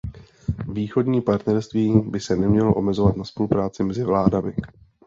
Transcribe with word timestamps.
Východní 0.67 1.21
partnerství 1.21 2.01
by 2.05 2.19
se 2.19 2.35
nemělo 2.35 2.73
omezovat 2.75 3.17
na 3.17 3.23
spolupráci 3.23 3.83
mezi 3.83 4.03
vládami. 4.03 4.53